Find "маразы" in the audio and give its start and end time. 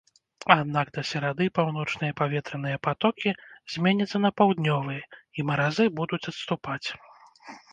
5.51-5.85